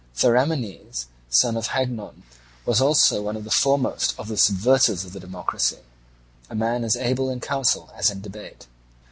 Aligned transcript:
Theramenes, 0.15 1.05
son 1.29 1.55
of 1.55 1.67
Hagnon, 1.67 2.23
was 2.65 2.81
also 2.81 3.21
one 3.21 3.35
of 3.35 3.43
the 3.43 3.51
foremost 3.51 4.15
of 4.17 4.29
the 4.29 4.33
subverters 4.35 5.05
of 5.05 5.13
the 5.13 5.19
democracy—a 5.19 6.55
man 6.55 6.83
as 6.83 6.95
able 6.95 7.29
in 7.29 7.39
council 7.39 7.91
as 7.95 8.09
in 8.09 8.19
debate. 8.21 8.65